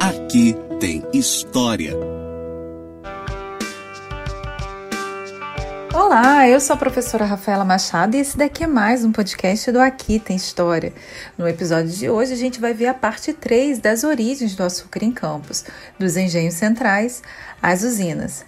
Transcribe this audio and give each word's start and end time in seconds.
Aqui 0.00 0.56
tem 0.80 1.02
história. 1.12 1.94
Olá, 5.94 6.48
eu 6.48 6.60
sou 6.60 6.74
a 6.74 6.76
professora 6.76 7.24
Rafaela 7.24 7.64
Machado 7.64 8.16
e 8.16 8.20
esse 8.20 8.36
daqui 8.36 8.64
é 8.64 8.66
mais 8.66 9.04
um 9.04 9.12
podcast 9.12 9.70
do 9.70 9.80
Aqui 9.80 10.18
Tem 10.18 10.36
História. 10.36 10.92
No 11.36 11.46
episódio 11.46 11.90
de 11.90 12.08
hoje 12.08 12.32
a 12.32 12.36
gente 12.36 12.60
vai 12.60 12.72
ver 12.72 12.86
a 12.86 12.94
parte 12.94 13.32
3 13.32 13.78
das 13.78 14.04
origens 14.04 14.54
do 14.54 14.62
açúcar 14.62 15.04
em 15.04 15.12
Campos, 15.12 15.64
dos 15.98 16.16
engenhos 16.16 16.54
centrais 16.54 17.22
às 17.62 17.82
usinas. 17.82 18.44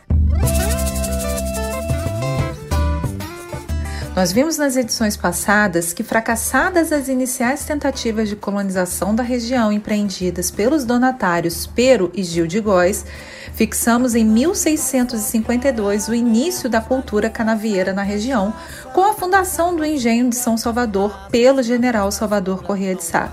Nós 4.15 4.31
vimos 4.31 4.57
nas 4.57 4.77
edições 4.77 5.17
passadas 5.17 5.93
que, 5.93 6.05
fracassadas 6.05 6.93
as 6.93 7.09
iniciais 7.09 7.65
tentativas 7.65 8.29
de 8.29 8.37
colonização 8.37 9.13
da 9.13 9.25
região 9.25 9.73
empreendidas 9.73 10.53
pelos 10.53 10.85
donatários 10.85 11.67
Pero 11.67 12.13
e 12.15 12.23
Gil 12.23 12.47
de 12.47 12.61
Góis, 12.61 13.05
fixamos 13.55 14.15
em 14.15 14.25
1652 14.25 16.07
o 16.07 16.15
início 16.15 16.71
da 16.71 16.81
cultura 16.81 17.29
canavieira 17.29 17.93
na 17.93 18.03
região, 18.03 18.55
com 18.93 19.03
a 19.03 19.15
fundação 19.15 19.75
do 19.75 19.85
engenho 19.85 20.31
de 20.31 20.37
São 20.37 20.57
Salvador 20.57 21.29
pelo 21.29 21.61
general 21.61 22.13
Salvador 22.13 22.63
Corrêa 22.63 22.95
de 22.95 23.03
Sá. 23.03 23.33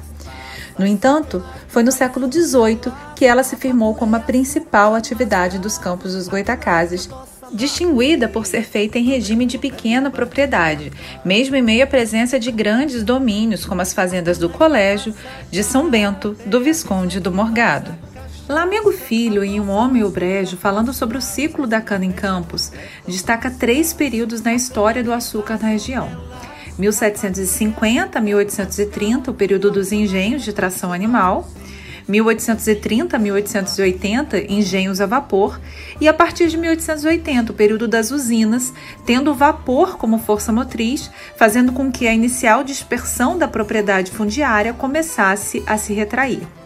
No 0.80 0.88
entanto, 0.88 1.46
foi 1.68 1.84
no 1.84 1.92
século 1.92 2.32
XVIII 2.32 2.92
que 3.16 3.26
ela 3.26 3.44
se 3.44 3.56
firmou 3.56 3.94
como 3.94 4.16
a 4.16 4.20
principal 4.20 4.96
atividade 4.96 5.60
dos 5.60 5.78
campos 5.78 6.16
dos 6.16 6.28
Goitacazes 6.28 7.08
distinguida 7.54 8.28
por 8.28 8.46
ser 8.46 8.64
feita 8.64 8.98
em 8.98 9.04
regime 9.04 9.46
de 9.46 9.58
pequena 9.58 10.10
propriedade, 10.10 10.92
mesmo 11.24 11.56
em 11.56 11.62
meio 11.62 11.84
à 11.84 11.88
presença 11.88 12.40
de 12.40 12.52
grandes 12.52 13.04
domínios, 13.04 13.66
como 13.66 13.82
as 13.82 13.94
fazendas 13.94 14.38
do 14.38 14.50
Colégio, 14.50 15.14
de 15.50 15.64
São 15.64 15.90
Bento, 15.90 16.36
do 16.46 16.62
Visconde 16.62 17.20
do 17.20 17.32
Morgado. 17.32 17.92
Lamego 18.48 18.92
Filho, 18.92 19.44
em 19.44 19.60
Um 19.60 19.70
Homem 19.70 20.08
Brejo, 20.10 20.58
falando 20.58 20.92
sobre 20.92 21.18
o 21.18 21.22
ciclo 21.22 21.66
da 21.66 21.80
cana 21.80 22.06
em 22.06 22.12
Campos, 22.12 22.72
destaca 23.08 23.50
três 23.50 23.94
períodos 23.94 24.42
na 24.42 24.54
história 24.54 25.04
do 25.04 25.14
açúcar 25.14 25.58
na 25.62 25.70
região. 25.70 26.10
1750 26.78 28.18
a 28.18 28.22
1830, 28.22 29.32
o 29.32 29.34
período 29.34 29.72
dos 29.72 29.92
engenhos 29.92 30.44
de 30.44 30.52
tração 30.52 30.92
animal, 30.92 31.48
1830 32.12 33.16
a 33.16 33.20
1880, 33.20 34.52
engenhos 34.52 35.00
a 35.00 35.06
vapor, 35.06 35.60
e 36.00 36.08
a 36.08 36.14
partir 36.14 36.48
de 36.48 36.58
1880, 36.58 37.52
o 37.52 37.56
período 37.56 37.88
das 37.88 38.12
usinas, 38.12 38.74
tendo 39.06 39.32
o 39.32 39.36
vapor 39.36 39.98
como 39.98 40.20
força 40.20 40.52
motriz, 40.52 41.10
fazendo 41.38 41.72
com 41.72 41.92
que 41.92 42.08
a 42.08 42.14
inicial 42.14 42.64
dispersão 42.64 43.38
da 43.38 43.48
propriedade 43.48 44.12
fundiária 44.12 44.74
começasse 44.74 45.64
a 45.66 45.78
se 45.78 45.94
retrair. 45.94 46.61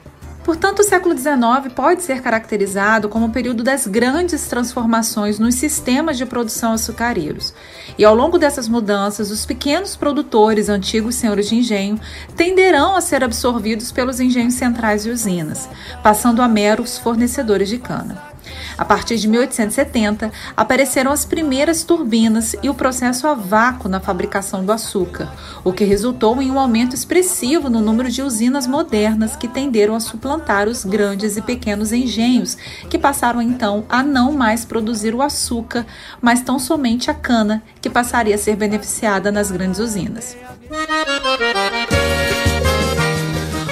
Portanto, 0.45 0.81
o 0.81 0.83
século 0.83 1.17
XIX 1.17 1.73
pode 1.75 2.03
ser 2.03 2.21
caracterizado 2.21 3.09
como 3.09 3.25
o 3.25 3.31
período 3.31 3.63
das 3.63 3.87
grandes 3.87 4.47
transformações 4.47 5.39
nos 5.39 5.55
sistemas 5.55 6.19
de 6.19 6.25
produção 6.25 6.73
açucareiros. 6.73 7.51
E 7.97 8.05
ao 8.05 8.13
longo 8.13 8.37
dessas 8.37 8.69
mudanças, 8.69 9.31
os 9.31 9.43
pequenos 9.43 9.95
produtores, 9.95 10.69
antigos 10.69 11.15
senhores 11.15 11.49
de 11.49 11.55
engenho, 11.55 11.99
tenderão 12.35 12.95
a 12.95 13.01
ser 13.01 13.23
absorvidos 13.23 13.91
pelos 13.91 14.19
engenhos 14.19 14.53
centrais 14.53 15.03
e 15.07 15.09
usinas, 15.09 15.67
passando 16.03 16.43
a 16.43 16.47
meros 16.47 16.99
fornecedores 16.99 17.67
de 17.67 17.79
cana. 17.79 18.34
A 18.77 18.83
partir 18.83 19.17
de 19.17 19.27
1870, 19.27 20.31
apareceram 20.55 21.11
as 21.11 21.25
primeiras 21.25 21.83
turbinas 21.83 22.55
e 22.61 22.69
o 22.69 22.73
processo 22.73 23.27
a 23.27 23.33
vácuo 23.33 23.87
na 23.87 23.99
fabricação 23.99 24.65
do 24.65 24.71
açúcar, 24.71 25.31
o 25.63 25.71
que 25.71 25.83
resultou 25.83 26.41
em 26.41 26.51
um 26.51 26.59
aumento 26.59 26.95
expressivo 26.95 27.69
no 27.69 27.81
número 27.81 28.09
de 28.09 28.21
usinas 28.21 28.67
modernas 28.67 29.35
que 29.35 29.47
tenderam 29.47 29.95
a 29.95 29.99
suplantar 29.99 30.67
os 30.67 30.83
grandes 30.83 31.37
e 31.37 31.41
pequenos 31.41 31.91
engenhos, 31.91 32.57
que 32.89 32.97
passaram 32.97 33.41
então 33.41 33.85
a 33.89 34.03
não 34.03 34.31
mais 34.31 34.65
produzir 34.65 35.13
o 35.13 35.21
açúcar, 35.21 35.85
mas 36.21 36.41
tão 36.41 36.59
somente 36.59 37.09
a 37.09 37.13
cana, 37.13 37.63
que 37.81 37.89
passaria 37.89 38.35
a 38.35 38.37
ser 38.37 38.55
beneficiada 38.55 39.31
nas 39.31 39.51
grandes 39.51 39.79
usinas. 39.79 40.35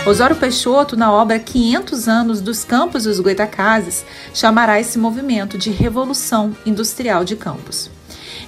Osório 0.05 0.35
Peixoto, 0.35 0.97
na 0.97 1.13
obra 1.13 1.39
500 1.39 2.09
anos 2.09 2.41
dos 2.41 2.65
campos 2.65 3.05
dos 3.05 3.21
Goitacazes, 3.21 4.03
chamará 4.33 4.77
esse 4.77 4.99
movimento 4.99 5.57
de 5.57 5.69
Revolução 5.69 6.53
Industrial 6.65 7.23
de 7.23 7.37
Campos. 7.37 7.89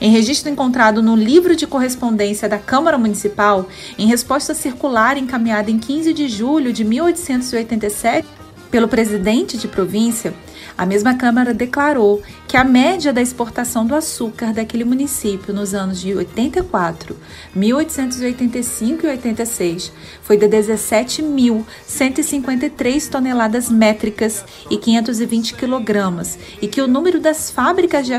Em 0.02 0.12
registro 0.12 0.52
encontrado 0.52 1.02
no 1.02 1.16
livro 1.16 1.56
de 1.56 1.66
correspondência 1.66 2.50
da 2.50 2.58
Câmara 2.58 2.98
Municipal, 2.98 3.70
em 3.98 4.06
resposta 4.06 4.54
circular 4.54 5.18
encaminhada 5.18 5.72
em 5.72 5.80
15 5.80 6.14
de 6.14 6.28
julho 6.28 6.74
de 6.74 6.84
1887 6.84 8.28
pelo 8.70 8.90
presidente 8.90 9.58
de 9.58 9.70
província, 9.70 10.34
a 10.78 10.86
mesma 10.86 11.16
Câmara 11.16 11.54
declarou 11.54 12.22
que 12.48 12.58
a 12.58 12.64
média 12.64 13.14
da 13.14 13.22
exportação 13.22 13.86
do 13.86 13.94
açúcar 13.96 14.54
daquele 14.54 14.84
município 14.84 15.54
nos 15.54 15.74
anos 15.74 16.00
de 16.00 16.14
84, 16.14 17.18
1885 17.56 19.06
e 19.06 19.10
86 19.10 19.92
foi 20.22 20.38
de 20.38 20.48
17.153 20.48 23.10
toneladas 23.10 23.70
métricas 23.70 24.46
e 24.70 24.78
520 24.78 25.56
quilogramas, 25.56 26.38
e 26.62 26.68
que 26.68 26.82
o 26.82 26.88
número 26.88 27.20
das 27.20 27.50
fábricas 27.52 28.06
de 28.06 28.14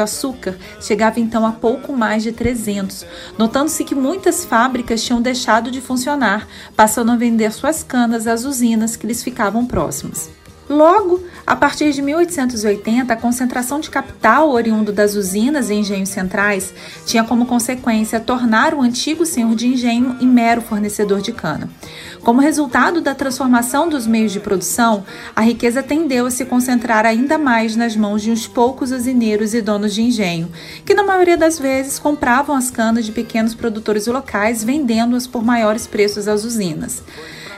açúcar 0.00 0.56
chegava 0.80 1.20
então 1.20 1.46
a 1.46 1.52
pouco 1.52 1.92
mais 1.92 2.22
de 2.22 2.32
300, 2.32 3.06
notando-se 3.38 3.84
que 3.84 3.94
muitas 3.94 4.44
fábricas 4.44 5.02
tinham 5.02 5.22
deixado 5.22 5.70
de 5.70 5.80
funcionar, 5.80 6.46
passando 6.76 7.12
a 7.12 7.16
vender 7.16 7.52
suas 7.52 7.82
canas 7.82 8.26
às 8.26 8.44
usinas 8.44 8.96
que 8.96 9.06
lhes 9.06 9.22
ficavam 9.22 9.64
próximas. 9.66 10.41
Logo, 10.72 11.22
a 11.46 11.54
partir 11.54 11.92
de 11.92 12.00
1880, 12.00 13.12
a 13.12 13.16
concentração 13.16 13.78
de 13.78 13.90
capital 13.90 14.50
oriundo 14.50 14.90
das 14.90 15.14
usinas 15.14 15.68
e 15.68 15.74
engenhos 15.74 16.08
centrais 16.08 16.72
tinha 17.04 17.22
como 17.22 17.44
consequência 17.44 18.18
tornar 18.18 18.72
o 18.72 18.80
antigo 18.80 19.26
senhor 19.26 19.54
de 19.54 19.66
engenho 19.66 20.16
em 20.18 20.26
mero 20.26 20.62
fornecedor 20.62 21.20
de 21.20 21.30
cana. 21.30 21.68
Como 22.22 22.40
resultado 22.40 23.02
da 23.02 23.14
transformação 23.14 23.86
dos 23.86 24.06
meios 24.06 24.32
de 24.32 24.40
produção, 24.40 25.04
a 25.36 25.42
riqueza 25.42 25.82
tendeu 25.82 26.24
a 26.24 26.30
se 26.30 26.46
concentrar 26.46 27.04
ainda 27.04 27.36
mais 27.36 27.76
nas 27.76 27.94
mãos 27.94 28.22
de 28.22 28.30
uns 28.30 28.48
poucos 28.48 28.92
usineiros 28.92 29.52
e 29.52 29.60
donos 29.60 29.92
de 29.92 30.00
engenho, 30.00 30.50
que 30.86 30.94
na 30.94 31.02
maioria 31.02 31.36
das 31.36 31.58
vezes 31.58 31.98
compravam 31.98 32.56
as 32.56 32.70
canas 32.70 33.04
de 33.04 33.12
pequenos 33.12 33.54
produtores 33.54 34.06
locais, 34.06 34.64
vendendo-as 34.64 35.26
por 35.26 35.44
maiores 35.44 35.86
preços 35.86 36.26
às 36.26 36.44
usinas. 36.44 37.02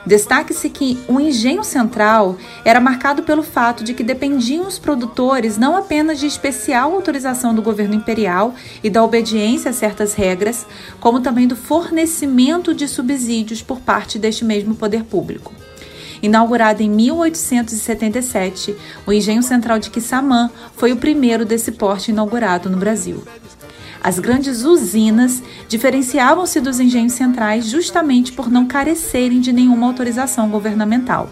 Destaque-se 0.07 0.69
que 0.69 0.99
o 1.09 1.19
engenho 1.19 1.65
central 1.65 2.37
era 2.65 2.79
marcado 2.79 3.23
pelo 3.23 3.43
fato 3.43 3.83
de 3.83 3.95
que 3.95 4.03
dependiam 4.03 4.67
os 4.67 4.79
produtores 4.79 5.57
não 5.57 5.77
apenas 5.77 6.21
de 6.21 6.27
especial 6.27 6.93
autorização 6.93 7.55
do 7.55 7.63
governo 7.63 7.95
imperial 7.95 8.55
e 8.83 8.91
da 8.91 9.03
obediência 9.03 9.71
a 9.71 9.75
certas 9.75 10.13
regras, 10.13 10.67
como 11.01 11.21
também 11.21 11.49
do 11.49 11.57
fornecimento 11.57 12.75
de 12.75 12.87
subsídios 12.87 13.63
por 13.63 13.81
parte 13.81 14.19
deste 14.19 14.45
mesmo 14.45 14.75
poder 14.75 15.05
público. 15.05 15.53
Inaugurado 16.23 16.83
em 16.83 16.91
1877, 16.91 18.75
o 19.07 19.13
Engenho 19.13 19.43
Central 19.43 19.79
de 19.79 19.91
Quissamã 19.91 20.51
foi 20.77 20.93
o 20.93 20.97
primeiro 20.97 21.45
desse 21.45 21.73
porte 21.73 22.11
inaugurado 22.11 22.71
no 22.71 22.77
Brasil. 22.77 23.23
As 24.05 24.19
grandes 24.19 24.65
usinas 24.65 25.43
diferenciavam-se 25.67 26.61
dos 26.61 26.79
engenhos 26.79 27.15
centrais 27.15 27.65
justamente 27.65 28.33
por 28.33 28.51
não 28.51 28.67
carecerem 28.67 29.41
de 29.41 29.51
nenhuma 29.51 29.87
autorização 29.87 30.51
governamental. 30.51 31.31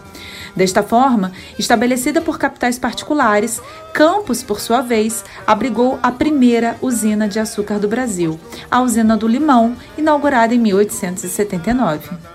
Desta 0.57 0.83
forma, 0.83 1.33
estabelecida 1.59 2.23
por 2.23 2.39
capitais 2.39 2.79
particulares, 2.79 3.61
Campos, 3.93 4.43
por 4.43 4.59
sua 4.59 4.81
vez, 4.81 5.23
abrigou 5.47 5.99
a 6.03 6.11
primeira 6.11 6.79
usina 6.81 7.29
de 7.29 7.39
açúcar 7.39 7.79
do 7.79 7.89
Brasil, 7.89 8.41
a 8.71 8.81
usina 8.81 9.19
do 9.19 9.29
Limão, 9.29 9.77
inaugurada 9.99 10.55
em 10.55 10.59
1879. 10.59 12.32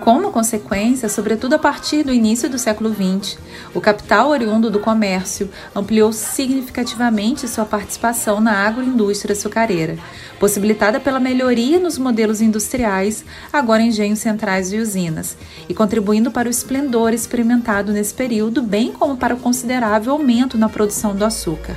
Como 0.00 0.32
consequência, 0.32 1.10
sobretudo 1.10 1.54
a 1.54 1.58
partir 1.58 2.02
do 2.02 2.12
início 2.12 2.48
do 2.48 2.58
século 2.58 2.90
XX, 2.94 3.38
o 3.74 3.82
capital 3.82 4.30
oriundo 4.30 4.70
do 4.70 4.80
comércio 4.80 5.50
ampliou 5.76 6.10
significativamente 6.10 7.46
sua 7.46 7.66
participação 7.66 8.40
na 8.40 8.66
agroindústria 8.66 9.34
açucareira, 9.34 9.98
possibilitada 10.38 10.98
pela 10.98 11.20
melhoria 11.20 11.78
nos 11.78 11.98
modelos 11.98 12.40
industriais, 12.40 13.22
agora 13.52 13.82
engenhos 13.82 14.20
centrais 14.20 14.72
e 14.72 14.78
usinas, 14.78 15.36
e 15.68 15.74
contribuindo 15.74 16.30
para 16.30 16.48
o 16.48 16.50
esplendor 16.50 17.12
experimentado 17.12 17.92
nesse 17.92 18.14
período, 18.14 18.62
bem 18.62 18.92
como 18.92 19.18
para 19.18 19.34
o 19.34 19.40
considerável 19.40 20.14
aumento 20.14 20.56
na 20.56 20.70
produção 20.70 21.14
do 21.14 21.26
açúcar. 21.26 21.76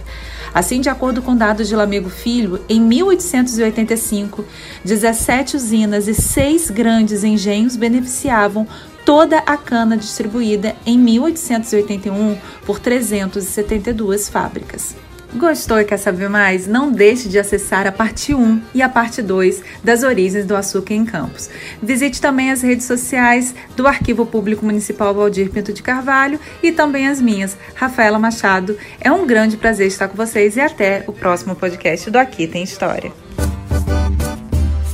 Assim, 0.54 0.80
de 0.80 0.90
acordo 0.90 1.22
com 1.22 1.36
dados 1.36 1.68
de 1.68 1.76
Lamego 1.76 2.10
Filho, 2.10 2.64
em 2.70 2.80
1885, 2.80 4.46
17 4.86 5.56
usinas 5.56 6.08
e 6.08 6.14
seis 6.14 6.70
grandes 6.70 7.24
engenhos 7.24 7.76
beneficiavam 7.76 8.68
toda 9.04 9.40
a 9.40 9.58
cana 9.58 9.98
distribuída 9.98 10.76
em 10.86 10.98
1881 10.98 12.38
por 12.66 12.80
372 12.80 14.30
fábricas. 14.30 14.96
Gostou 15.36 15.80
e 15.80 15.84
quer 15.84 15.98
saber 15.98 16.30
mais? 16.30 16.68
Não 16.68 16.92
deixe 16.92 17.28
de 17.28 17.40
acessar 17.40 17.88
a 17.88 17.92
parte 17.92 18.36
1 18.36 18.62
e 18.74 18.82
a 18.82 18.90
parte 18.90 19.22
2 19.22 19.64
das 19.84 20.04
origens 20.04 20.46
do 20.46 20.56
açúcar 20.56 20.94
em 20.94 21.06
Campos. 21.06 21.50
Visite 21.82 22.22
também 22.22 22.52
as 22.52 22.62
redes 22.62 22.86
sociais 22.86 23.56
do 23.76 23.88
Arquivo 23.88 24.26
Público 24.28 24.64
Municipal 24.64 25.14
Valdir 25.14 25.50
Pinto 25.50 25.74
de 25.74 25.82
Carvalho 25.82 26.40
e 26.62 26.72
também 26.72 27.08
as 27.08 27.20
minhas, 27.20 27.58
Rafaela 27.74 28.20
Machado. 28.20 28.78
É 29.02 29.12
um 29.12 29.26
grande 29.26 29.58
prazer 29.58 29.88
estar 29.88 30.08
com 30.08 30.16
vocês 30.16 30.56
e 30.56 30.62
até 30.62 31.04
o 31.08 31.14
próximo 31.14 31.56
podcast 31.56 32.12
do 32.12 32.18
Aqui 32.18 32.48
Tem 32.48 32.64
História. 32.64 33.12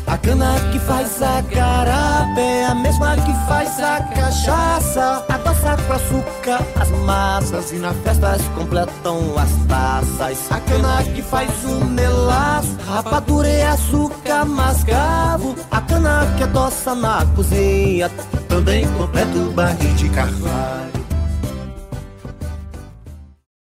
A 0.07 0.17
cana 0.17 0.55
que 0.71 0.79
faz 0.79 1.21
a 1.21 1.43
carapé, 1.53 2.65
a 2.65 2.75
mesma 2.75 3.15
que 3.17 3.47
faz 3.47 3.79
a 3.79 4.01
cachaça. 4.15 5.38
Com 5.89 5.95
açúcar 5.95 6.59
as 6.79 6.89
massas 7.03 7.71
e 7.71 7.77
na 7.77 7.91
festa 7.91 8.37
se 8.37 8.47
completam 8.49 9.35
as 9.35 9.49
taças. 9.67 10.51
A 10.51 10.59
cana 10.59 11.03
que 11.15 11.23
faz 11.23 11.49
o 11.65 11.83
melaço, 11.83 12.77
rapadura 12.87 13.49
e 13.49 13.63
açúcar 13.63 14.45
mascavo. 14.45 15.55
A 15.71 15.81
cana 15.81 16.31
que 16.37 16.43
adoça 16.43 16.93
na 16.93 17.25
cozinha, 17.35 18.07
também 18.47 18.87
completa 18.93 19.35
o 19.39 19.51
barril 19.51 19.95
de 19.95 20.09
carvalho. 20.09 20.98